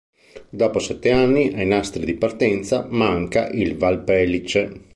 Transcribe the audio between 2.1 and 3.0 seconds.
partenza